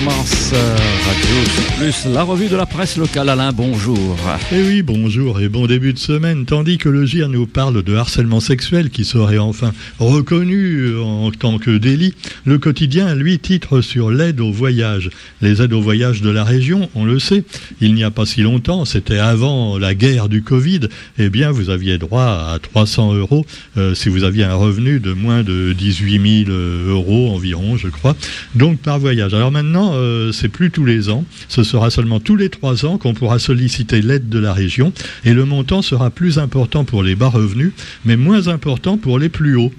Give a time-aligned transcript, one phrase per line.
[0.00, 1.19] Radio
[1.78, 3.28] Plus, la revue de la presse locale.
[3.28, 4.16] Alain, bonjour.
[4.52, 6.44] Eh oui, bonjour et bon début de semaine.
[6.44, 11.58] Tandis que le GIR nous parle de harcèlement sexuel qui serait enfin reconnu en tant
[11.58, 12.14] que délit,
[12.44, 15.10] le quotidien, lui, titre sur l'aide au voyage.
[15.40, 17.44] Les aides au voyage de la région, on le sait,
[17.80, 20.80] il n'y a pas si longtemps, c'était avant la guerre du Covid,
[21.18, 23.46] eh bien, vous aviez droit à 300 euros
[23.78, 26.56] euh, si vous aviez un revenu de moins de 18 000
[26.88, 28.16] euros environ, je crois.
[28.54, 29.32] Donc, par voyage.
[29.32, 32.98] Alors maintenant, euh, c'est plus tous les ans, ce sera seulement tous les trois ans
[32.98, 34.92] qu'on pourra solliciter l'aide de la région
[35.24, 37.72] et le montant sera plus important pour les bas revenus,
[38.04, 39.72] mais moins important pour les plus hauts.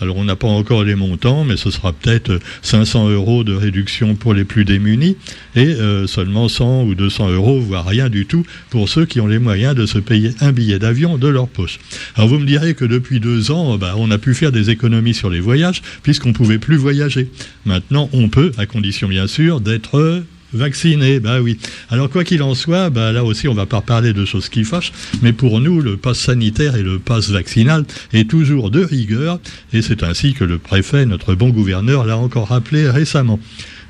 [0.00, 4.14] Alors on n'a pas encore les montants, mais ce sera peut-être 500 euros de réduction
[4.14, 5.16] pour les plus démunis
[5.56, 9.26] et euh, seulement 100 ou 200 euros, voire rien du tout, pour ceux qui ont
[9.26, 11.80] les moyens de se payer un billet d'avion de leur poche.
[12.14, 15.14] Alors vous me direz que depuis deux ans, bah, on a pu faire des économies
[15.14, 17.28] sur les voyages puisqu'on ne pouvait plus voyager.
[17.64, 20.22] Maintenant, on peut, à condition bien sûr d'être
[20.54, 21.58] Vacciné, bah oui.
[21.90, 24.64] Alors quoi qu'il en soit, bah là aussi on va pas parler de choses qui
[24.64, 29.40] fâchent, mais pour nous le pass sanitaire et le pass vaccinal est toujours de rigueur,
[29.74, 33.38] et c'est ainsi que le préfet, notre bon gouverneur, l'a encore rappelé récemment.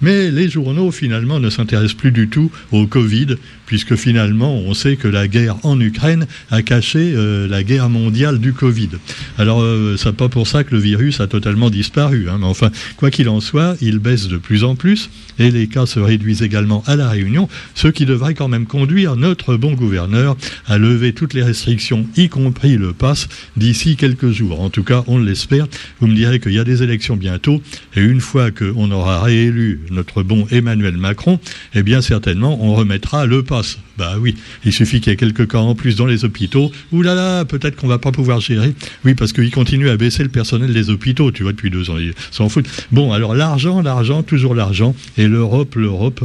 [0.00, 4.96] Mais les journaux, finalement, ne s'intéressent plus du tout au Covid, puisque finalement, on sait
[4.96, 8.91] que la guerre en Ukraine a caché euh, la guerre mondiale du Covid.
[9.38, 12.28] Alors, euh, c'est pas pour ça que le virus a totalement disparu.
[12.30, 15.66] Hein, mais enfin, quoi qu'il en soit, il baisse de plus en plus, et les
[15.66, 19.72] cas se réduisent également à la Réunion, ce qui devrait quand même conduire notre bon
[19.72, 24.60] gouverneur à lever toutes les restrictions, y compris le pass, d'ici quelques jours.
[24.60, 25.66] En tout cas, on l'espère.
[26.00, 27.60] Vous me direz qu'il y a des élections bientôt,
[27.96, 31.39] et une fois qu'on aura réélu notre bon Emmanuel Macron,
[31.75, 33.78] eh bien certainement on remettra le pass.
[33.97, 36.70] Bah oui, il suffit qu'il y ait quelques cas en plus dans les hôpitaux.
[36.92, 38.75] Ouh là là, peut-être qu'on va pas pouvoir gérer.
[39.05, 41.98] Oui, parce qu'il continue à baisser le personnel des hôpitaux, tu vois, depuis deux ans.
[41.98, 42.69] Ils s'en foutent.
[42.92, 44.94] Bon, alors l'argent, l'argent, toujours l'argent.
[45.16, 46.25] Et l'Europe, l'Europe.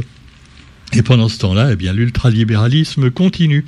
[0.92, 3.64] Et pendant ce temps-là, eh bien, l'ultralibéralisme continue.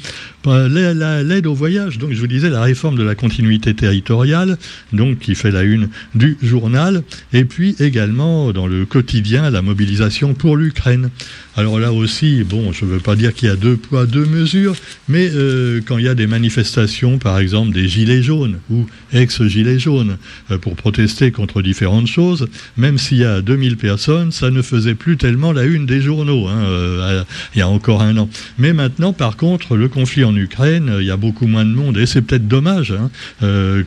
[0.47, 4.59] L'aide au voyage, donc je vous disais la réforme de la continuité territoriale,
[4.93, 7.03] donc qui fait la une du journal,
[7.33, 11.11] et puis également dans le quotidien la mobilisation pour l'Ukraine.
[11.57, 14.27] Alors là aussi, bon, je ne veux pas dire qu'il y a deux poids, deux
[14.27, 14.77] mesures,
[15.09, 19.79] mais euh, quand il y a des manifestations, par exemple des gilets jaunes ou ex-gilets
[19.79, 20.19] jaunes,
[20.51, 22.47] euh, pour protester contre différentes choses,
[22.77, 26.47] même s'il y a 2000 personnes, ça ne faisait plus tellement la une des journaux,
[26.47, 27.25] hein, euh,
[27.55, 28.29] il y a encore un an.
[28.59, 31.99] Mais maintenant, par contre, le conflit en Ukraine, il y a beaucoup moins de monde,
[31.99, 33.11] et c'est peut-être dommage hein,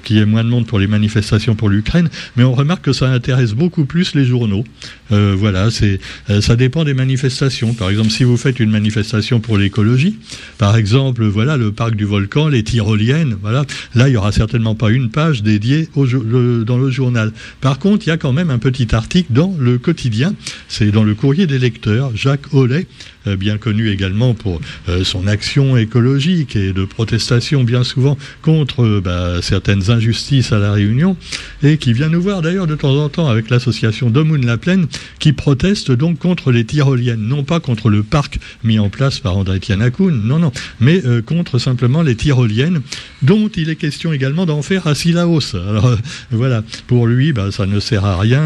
[0.03, 2.93] qu'il y ait moins de monde pour les manifestations pour l'Ukraine, mais on remarque que
[2.93, 4.63] ça intéresse beaucoup plus les journaux.
[5.09, 5.99] voilà, c'est,
[6.41, 10.17] ça dépend des manifestations par exemple, si vous faites une manifestation pour l'écologie,
[10.57, 14.75] par exemple, voilà, le parc du volcan, les tyroliennes, voilà, là, il n'y aura certainement
[14.75, 17.31] pas une page dédiée dans le journal.
[17.61, 20.33] Par contre, il y a quand même un petit article dans le quotidien,
[20.67, 22.87] c'est dans le courrier des lecteurs, Jacques Hollet,
[23.18, 28.83] euh, bien connu également pour euh, son action écologique et de protestation bien souvent contre
[28.83, 31.17] euh, bah, certaines injustices à la Réunion,
[31.63, 34.87] et qui vient nous voir d'ailleurs de temps en temps avec l'association Domoun La Plaine,
[35.19, 39.37] qui proteste donc contre les tyroliennes, non pas contre le parc mis en place par
[39.37, 42.81] André Tianakoun, non, non, mais contre simplement les tyroliennes,
[43.21, 45.55] dont il est question également d'en faire à Silaos.
[45.55, 45.95] Alors
[46.31, 48.41] voilà, pour lui, bah, ça ne sert à rien,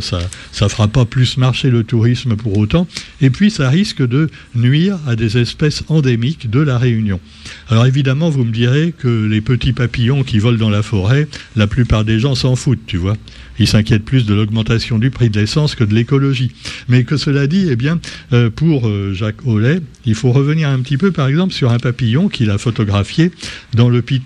[0.00, 0.18] ça
[0.52, 2.86] ça fera pas plus marcher le tourisme pour autant,
[3.20, 7.20] et puis ça risque de nuire à des espèces endémiques de la Réunion.
[7.68, 11.66] Alors évidemment, vous me direz que les petits papillons qui volent dans la forêt, la
[11.66, 13.16] plupart des gens s'en foutent, tu vois.
[13.58, 16.52] Ils s'inquiètent plus de l'augmentation du prix de l'essence que de l'écologie.
[16.88, 18.00] Mais que cela dit, eh bien,
[18.32, 21.78] euh, pour euh, Jacques Hollet, il faut revenir un petit peu, par exemple, sur un
[21.78, 23.32] papillon qu'il a photographié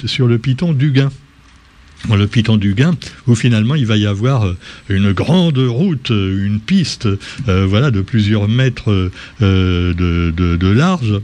[0.07, 1.11] sur le piton d'Huguin
[2.11, 2.95] le Piton du Gain,
[3.27, 4.57] où finalement il va y avoir euh,
[4.89, 7.09] une grande route, euh, une piste,
[7.49, 11.21] euh, voilà, de plusieurs mètres de, large,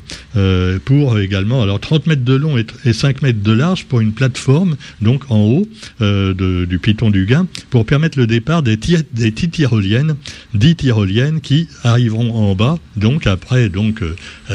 [0.84, 4.76] pour également, alors 30 mètres de long et, 5 mètres de large pour une plateforme,
[5.00, 5.68] donc en haut
[6.00, 10.16] du Piton du Gain, pour permettre le départ des, des tyroliennes,
[10.54, 14.02] 10 tyroliennes qui arriveront en bas, donc après, donc,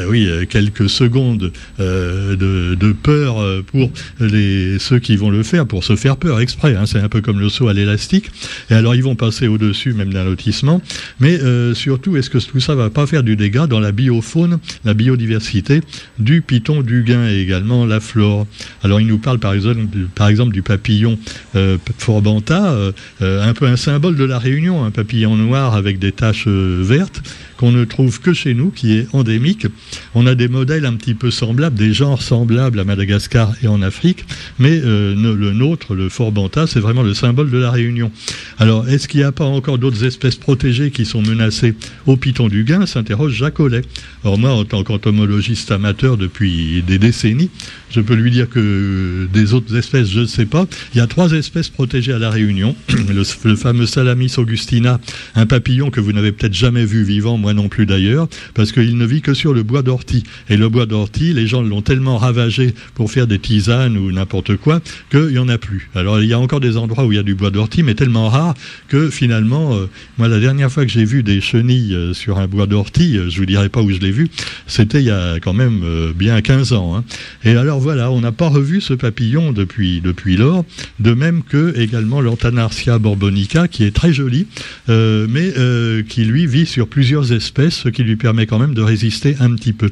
[0.08, 6.40] oui, quelques secondes de, peur pour ceux qui vont le faire, pour se faire peur
[6.40, 8.30] exprès, hein, c'est un peu comme le saut à l'élastique.
[8.70, 10.80] Et alors ils vont passer au-dessus même d'un lotissement.
[11.20, 14.58] Mais euh, surtout, est-ce que tout ça va pas faire du dégât dans la biofaune,
[14.84, 15.80] la biodiversité
[16.18, 18.46] du piton du gain et également la flore?
[18.82, 21.18] Alors il nous parle par exemple, du papillon
[21.54, 26.12] euh, forbanta, euh, un peu un symbole de la Réunion, un papillon noir avec des
[26.12, 27.22] taches vertes
[27.56, 29.66] qu'on ne trouve que chez nous, qui est endémique.
[30.14, 33.80] On a des modèles un petit peu semblables, des genres semblables à Madagascar et en
[33.80, 34.24] Afrique,
[34.58, 38.12] mais le nôtre autres, le Forbanta, c'est vraiment le symbole de la Réunion.
[38.58, 41.74] Alors, est-ce qu'il n'y a pas encore d'autres espèces protégées qui sont menacées
[42.06, 43.82] au piton du Gain s'interroge Jacques Ollet.
[44.22, 47.50] Alors moi, en tant qu'entomologiste amateur depuis des décennies,
[47.94, 50.66] je peux lui dire que des autres espèces, je ne sais pas.
[50.94, 52.74] Il y a trois espèces protégées à La Réunion.
[53.08, 55.00] Le, fameux Salamis augustina,
[55.36, 58.98] un papillon que vous n'avez peut-être jamais vu vivant, moi non plus d'ailleurs, parce qu'il
[58.98, 60.24] ne vit que sur le bois d'ortie.
[60.48, 64.56] Et le bois d'ortie, les gens l'ont tellement ravagé pour faire des tisanes ou n'importe
[64.56, 64.80] quoi
[65.10, 65.88] qu'il n'y en a plus.
[65.94, 67.94] Alors il y a encore des endroits où il y a du bois d'ortie, mais
[67.94, 68.54] tellement rare
[68.88, 69.88] que finalement, euh,
[70.18, 73.30] moi la dernière fois que j'ai vu des chenilles euh, sur un bois d'ortie, euh,
[73.30, 74.28] je vous dirai pas où je l'ai vu,
[74.66, 76.96] c'était il y a quand même bien 15 ans.
[76.96, 77.04] Hein.
[77.44, 80.64] Et alors voilà, on n'a pas revu ce papillon depuis, depuis lors,
[81.00, 84.46] de même que également l'Antanarsia borbonica, qui est très joli,
[84.88, 88.72] euh, mais euh, qui lui vit sur plusieurs espèces, ce qui lui permet quand même
[88.72, 89.90] de résister un petit peu.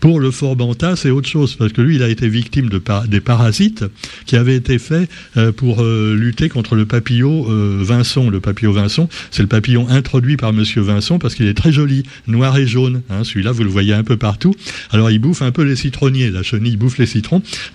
[0.00, 3.20] Pour le Forbanta, c'est autre chose, parce que lui, il a été victime de des
[3.20, 3.84] parasites
[4.24, 7.44] qui avaient été faits euh, pour lutter contre le papillon
[7.82, 8.30] Vincent.
[8.30, 12.04] Le papillon Vincent, c'est le papillon introduit par Monsieur Vincent parce qu'il est très joli,
[12.26, 13.02] noir et jaune.
[13.10, 13.22] Hein.
[13.22, 14.54] Celui-là, vous le voyez un peu partout.
[14.92, 16.30] Alors, il bouffe un peu les citronniers.
[16.30, 17.06] La chenille bouffe les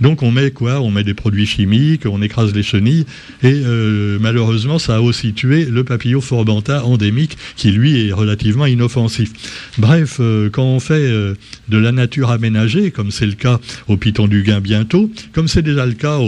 [0.02, 0.82] Donc on met quoi?
[0.82, 3.06] On met des produits chimiques, on écrase les chenilles,
[3.44, 8.66] et euh, malheureusement ça a aussi tué le papillon forbanta endémique, qui lui est relativement
[8.66, 9.32] inoffensif.
[9.78, 11.34] Bref, euh, quand on fait euh,
[11.70, 15.62] de la nature aménagée, comme c'est le cas au Piton du Gain bientôt, comme c'est
[15.62, 16.20] déjà le cas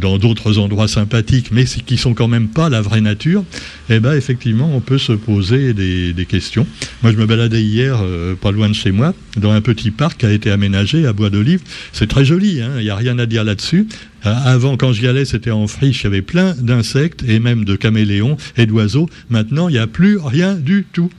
[0.00, 3.44] dans d'autres endroits sympathiques, mais qui sont quand même pas la vraie nature,
[3.90, 6.66] eh ben effectivement on peut se poser des, des questions.
[7.02, 8.02] Moi je me baladais hier,
[8.40, 11.30] pas loin de chez moi, dans un petit parc qui a été aménagé à Bois
[11.30, 11.60] d'Olive.
[11.92, 13.86] C'est très joli il hein, n'y a rien à dire là-dessus.
[14.26, 17.64] Euh, avant, quand j'y allais, c'était en friche, il y avait plein d'insectes et même
[17.64, 19.08] de caméléons et d'oiseaux.
[19.30, 21.10] Maintenant, il n'y a plus rien du tout.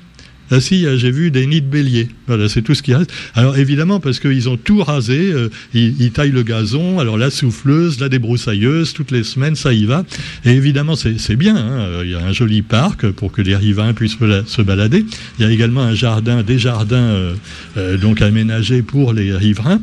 [0.51, 2.07] Ah si, j'ai vu des nids de béliers.
[2.27, 3.11] Voilà, c'est tout ce qui reste.
[3.33, 7.99] Alors évidemment, parce qu'ils ont tout rasé, euh, ils, taillent le gazon, alors la souffleuse,
[7.99, 10.03] la débroussailleuse, toutes les semaines, ça y va.
[10.45, 11.55] Et évidemment, c'est bien.
[11.55, 12.01] Hein.
[12.03, 15.03] Il y a un joli parc pour que les riverains puissent se balader.
[15.39, 17.35] Il y a également un jardin, des jardins
[17.77, 19.81] euh, donc aménagés pour les riverains.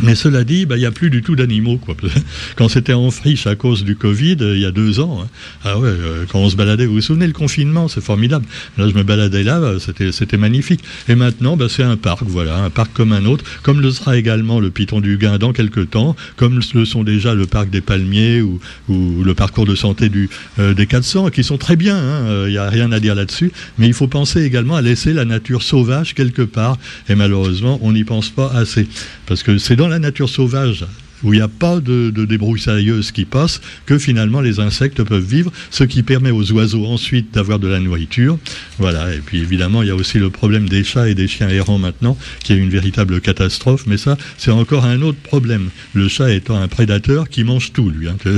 [0.00, 1.80] Mais cela dit, bah, il n'y a plus du tout d'animaux.
[2.56, 5.28] Quand c'était en friche à cause du Covid, euh, il y a deux ans, hein.
[5.64, 8.46] ah ouais, euh, quand on se baladait, vous vous souvenez le confinement, c'est formidable.
[8.76, 10.82] Là, je me baladais là, bah, c'était, magnifique.
[11.08, 14.16] Et maintenant, bah, c'est un parc, voilà, un parc comme un autre, comme le sera
[14.16, 17.80] également le Piton du Gain dans quelques temps, comme le sont déjà le parc des
[17.80, 20.10] Palmiers ou, le parcours de santé
[20.58, 22.46] euh, des 400, qui sont très bien, hein.
[22.46, 23.52] il n'y a rien à dire là-dessus.
[23.78, 26.78] Mais il faut penser également à laisser la nature sauvage quelque part.
[27.08, 28.86] Et malheureusement, on n'y pense pas assez.
[29.26, 30.84] Parce que c'est dans la nature sauvage
[31.22, 35.24] où il n'y a pas de, de débroussailleuse qui passe, que finalement les insectes peuvent
[35.24, 38.38] vivre, ce qui permet aux oiseaux ensuite d'avoir de la nourriture.
[38.78, 41.48] Voilà, et puis évidemment, il y a aussi le problème des chats et des chiens
[41.48, 45.70] errants maintenant, qui est une véritable catastrophe, mais ça, c'est encore un autre problème.
[45.94, 48.08] Le chat étant un prédateur qui mange tout, lui.
[48.08, 48.16] Hein.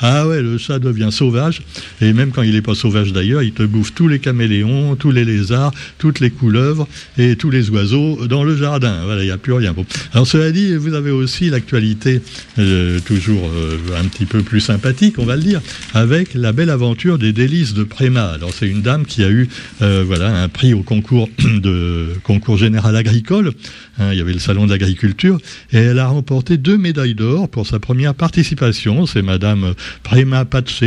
[0.00, 1.62] Ah ouais, le chat devient sauvage,
[2.00, 5.10] et même quand il n'est pas sauvage d'ailleurs, il te bouffe tous les caméléons, tous
[5.10, 6.86] les lézards, toutes les couleuvres
[7.18, 9.04] et tous les oiseaux dans le jardin.
[9.04, 9.72] Voilà, il n'y a plus rien.
[9.72, 9.86] Bon.
[10.12, 12.20] Alors cela dit, vous avez aussi l'actualité
[12.58, 15.60] euh, toujours euh, un petit peu plus sympathique, on va le dire,
[15.94, 18.26] avec la belle aventure des délices de Préma.
[18.26, 19.48] Alors c'est une dame qui a eu
[19.82, 23.52] euh, voilà un prix au concours de concours général agricole.
[23.98, 25.38] Hein, il y avait le salon de l'agriculture
[25.72, 29.06] et elle a remporté deux médailles d'or pour sa première participation.
[29.06, 30.84] C'est Madame Préma Pache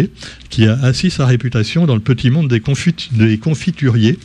[0.50, 2.60] qui a assis sa réputation dans le petit monde des
[3.38, 4.18] confituriers.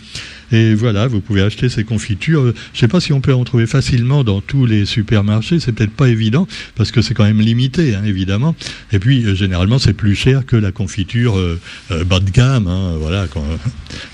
[0.53, 2.43] Et voilà, vous pouvez acheter ces confitures.
[2.45, 5.61] Je ne sais pas si on peut en trouver facilement dans tous les supermarchés.
[5.61, 6.47] C'est peut-être pas évident
[6.77, 8.55] parce que c'est quand même limité, hein, évidemment.
[8.93, 11.61] Et puis euh, généralement, c'est plus cher que la confiture euh,
[11.91, 12.67] euh, bas de gamme.
[12.67, 13.27] Hein, voilà.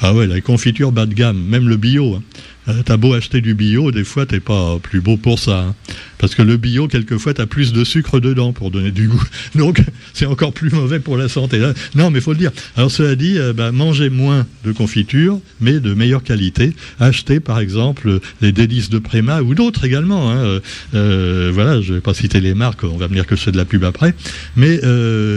[0.00, 2.16] ah ouais, la confiture bas de gamme, même le bio.
[2.16, 2.22] Hein.
[2.70, 5.60] Euh, t'as beau acheter du bio, des fois t'es pas plus beau pour ça.
[5.60, 5.74] Hein.
[6.18, 9.22] Parce que le bio, quelquefois, t'as plus de sucre dedans pour donner du goût.
[9.54, 11.60] Donc, c'est encore plus mauvais pour la santé.
[11.94, 12.52] Non, mais faut le dire.
[12.76, 16.74] Alors, cela dit, euh, bah, mangez moins de confiture, mais de meilleure qualité.
[16.98, 20.30] Achetez, par exemple, les délices de Préma ou d'autres également.
[20.30, 20.60] Hein.
[20.94, 23.56] Euh, voilà, je vais pas citer les marques, on va me dire que c'est de
[23.56, 24.14] la pub après.
[24.56, 24.80] Mais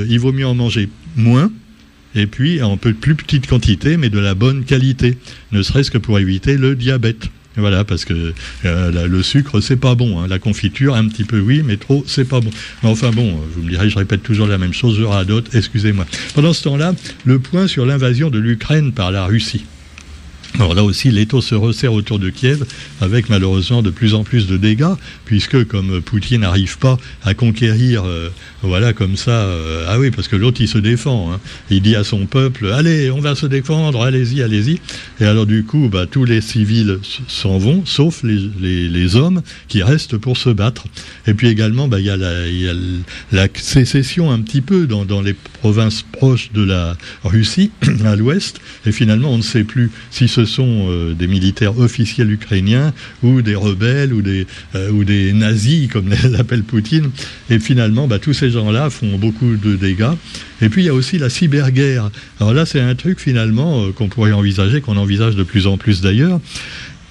[0.09, 1.49] il vaut mieux en manger moins
[2.15, 5.17] et puis en peu plus petite quantité, mais de la bonne qualité,
[5.51, 7.29] ne serait-ce que pour éviter le diabète.
[7.55, 8.34] Voilà, parce que
[8.65, 10.20] euh, le sucre, c'est pas bon.
[10.20, 10.27] Hein.
[10.27, 12.50] La confiture, un petit peu oui, mais trop, c'est pas bon.
[12.82, 16.08] Mais enfin bon, vous me direz, je répète toujours la même chose, je d'autres, excusez-moi.
[16.34, 19.65] Pendant ce temps-là, le point sur l'invasion de l'Ukraine par la Russie.
[20.60, 22.65] Alors là aussi, l'étau se resserre autour de Kiev,
[23.01, 24.93] avec malheureusement de plus en plus de dégâts,
[25.25, 28.29] puisque comme Poutine n'arrive pas à conquérir, euh,
[28.62, 31.39] voilà, comme ça, euh, ah oui, parce que l'autre il se défend, hein.
[31.72, 34.79] il dit à son peuple, allez, on va se défendre, allez-y, allez-y.
[35.19, 40.17] Et alors du coup, bah, tous les civils s'en vont, sauf les, hommes qui restent
[40.17, 40.86] pour se battre.
[41.27, 45.33] Et puis également, bah, il y a, la, sécession un petit peu dans, dans les
[45.33, 47.72] provinces proches de la Russie,
[48.05, 51.77] à l'ouest, et finalement on ne sait plus si ce ce sont euh, des militaires
[51.79, 54.45] officiels ukrainiens ou des rebelles ou des,
[54.75, 57.12] euh, ou des nazis, comme l'appelle Poutine.
[57.50, 60.12] Et finalement, bah, tous ces gens-là font beaucoup de dégâts.
[60.62, 62.09] Et puis il y a aussi la cyberguerre.
[62.39, 65.77] Alors là, c'est un truc finalement euh, qu'on pourrait envisager, qu'on envisage de plus en
[65.77, 66.39] plus d'ailleurs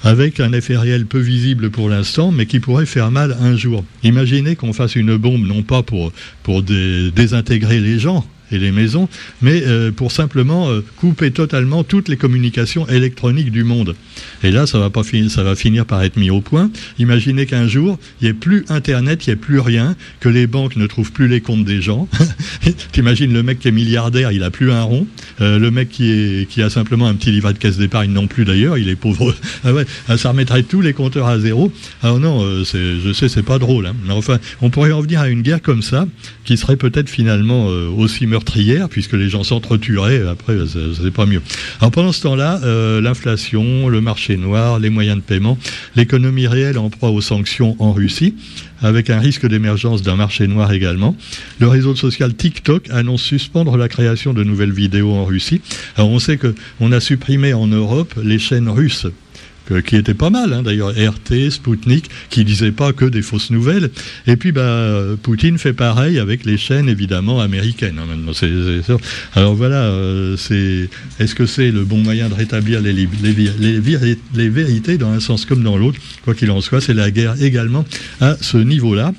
[0.04, 3.84] avec un effet réel peu visible pour l'instant, mais qui pourrait faire mal un jour.
[4.02, 6.12] Imaginez qu'on fasse une bombe, non pas pour,
[6.42, 9.08] pour désintégrer les gens, et les maisons,
[9.40, 13.94] mais euh, pour simplement euh, couper totalement toutes les communications électroniques du monde.
[14.42, 16.70] Et là, ça va, pas ça va finir par être mis au point.
[16.98, 20.46] Imaginez qu'un jour, il n'y ait plus Internet, il n'y ait plus rien, que les
[20.46, 22.08] banques ne trouvent plus les comptes des gens.
[22.92, 25.06] T'imagines le mec qui est milliardaire, il a plus un rond.
[25.40, 28.78] Euh, le mec qui, a simplement un petit livret de caisse d'épargne non plus d'ailleurs,
[28.78, 29.34] il est pauvre.
[29.64, 29.70] ah
[30.08, 31.72] ah, ça remettrait tous les compteurs à zéro.
[32.02, 33.86] Alors non, je sais, c'est pas drôle.
[33.86, 33.94] Hein.
[34.10, 36.06] Enfin, on pourrait en venir à une guerre comme ça,
[36.44, 38.41] qui serait peut-être finalement aussi meurtrière
[38.90, 41.42] puisque les gens s'entretueraient, après, c'est pas mieux.
[41.80, 45.58] Alors pendant ce temps-là, euh, l'inflation, le marché noir, les moyens de paiement,
[45.96, 48.34] l'économie réelle en proie aux sanctions en Russie,
[48.82, 51.16] avec un risque d'émergence d'un marché noir également.
[51.60, 55.60] Le réseau social TikTok annonce suspendre la création de nouvelles vidéos en Russie.
[55.96, 59.06] Alors on sait qu'on a supprimé en Europe les chaînes russes
[59.80, 63.90] qui était pas mal, hein, d'ailleurs, RT, Sputnik, qui disait pas que des fausses nouvelles.
[64.26, 67.98] Et puis, bah, Poutine fait pareil avec les chaînes, évidemment, américaines.
[67.98, 68.92] Hein,
[69.34, 70.36] Alors voilà, euh,
[71.18, 75.76] est-ce que c'est le bon moyen de rétablir les vérités dans un sens comme dans
[75.76, 75.98] l'autre?
[76.24, 77.84] Quoi qu'il en soit, c'est la guerre également
[78.20, 79.12] à ce niveau-là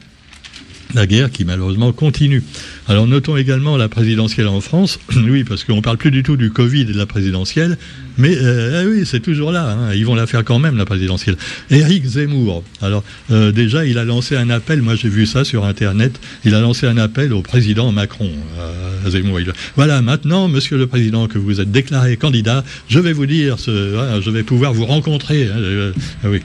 [0.93, 2.43] la guerre qui malheureusement continue.
[2.90, 6.36] Alors notons également la présidentielle en France, oui, parce qu'on ne parle plus du tout
[6.36, 7.78] du Covid et de la présidentielle,
[8.18, 9.94] mais euh, eh oui, c'est toujours là, hein.
[9.94, 11.38] ils vont la faire quand même, la présidentielle.
[11.72, 15.63] Éric Zemmour, alors euh, déjà, il a lancé un appel, moi j'ai vu ça sur
[15.63, 19.40] Internet, il a lancé un appel au président Macron, euh, Zemmour.
[19.78, 24.20] voilà, maintenant, monsieur le président, que vous êtes déclaré candidat, je vais vous dire, ce,
[24.22, 25.48] je vais pouvoir vous rencontrer.
[25.48, 26.42] Hein, ah oui.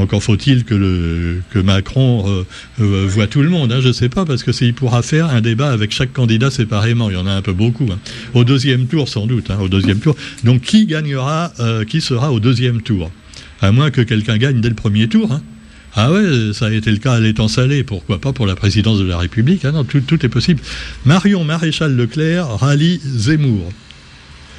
[0.00, 2.44] Encore faut-il que, Macron euh,
[2.80, 3.70] euh, voit tout le monde.
[3.72, 6.50] Hein, je ne sais pas, parce que il pourra faire un débat avec chaque candidat
[6.50, 7.10] séparément.
[7.10, 7.86] Il y en a un peu beaucoup.
[7.92, 7.98] Hein.
[8.34, 9.50] Au deuxième tour, sans doute.
[9.50, 10.16] Hein, au deuxième tour.
[10.42, 13.10] Donc, qui gagnera, euh, qui sera au deuxième tour?
[13.60, 15.38] À moins que quelqu'un gagne dès le premier tour.
[15.94, 19.00] Ah ouais, ça a été le cas à l'étang salé, pourquoi pas pour la présidence
[19.00, 20.60] de la République non, tout, tout est possible.
[21.04, 23.72] Marion Maréchal Leclerc rallie Zemmour.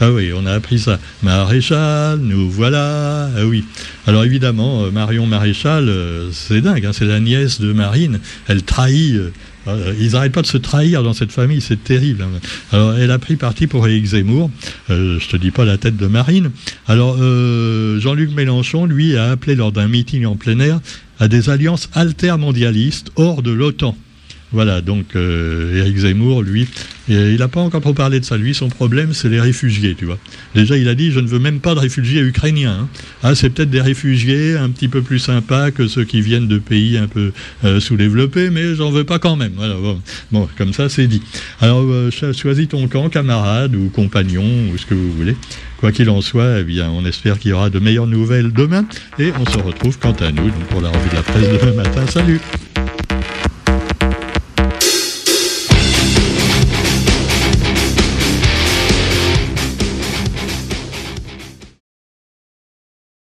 [0.04, 1.00] Ah oui, on a appris ça.
[1.22, 3.30] Maréchal, nous voilà.
[3.38, 3.64] Ah oui.
[4.08, 8.20] Alors évidemment, euh, Marion Maréchal, euh, c'est dingue, hein, c'est la nièce de Marine.
[8.48, 9.16] Elle trahit.
[9.68, 12.24] Euh, ils n'arrêtent pas de se trahir dans cette famille, c'est terrible.
[12.24, 12.40] Hein.
[12.72, 14.50] Alors, elle a pris parti pour Éric Zemmour.
[14.90, 16.50] Je te dis pas la tête de Marine.
[16.88, 17.18] Alors,
[18.00, 20.80] Jean-Luc Mélenchon, lui, a appelé lors d'un meeting en plein air
[21.20, 23.96] à des alliances altermondialistes hors de l'OTAN.
[24.54, 26.68] Voilà, donc euh, Éric Zemmour, lui,
[27.08, 28.38] il n'a pas encore trop parlé de ça.
[28.38, 30.18] Lui, son problème, c'est les réfugiés, tu vois.
[30.56, 32.82] Déjà, il a dit, je ne veux même pas de réfugiés ukrainiens.
[32.82, 32.88] Hein.
[33.24, 36.58] Ah, c'est peut-être des réfugiés un petit peu plus sympas que ceux qui viennent de
[36.58, 37.32] pays un peu
[37.64, 39.54] euh, sous-développés, mais j'en veux pas quand même.
[39.56, 39.76] Voilà,
[40.32, 40.48] bon.
[40.58, 41.22] comme ça, c'est dit.
[41.62, 45.36] Alors, euh, choisis ton camp, camarade ou compagnon, ou ce que vous voulez.
[45.78, 48.86] Quoi qu'il en soit, eh bien, on espère qu'il y aura de meilleures nouvelles demain,
[49.18, 52.06] et on se retrouve quant à nous pour la revue de la presse demain matin.
[52.08, 52.40] Salut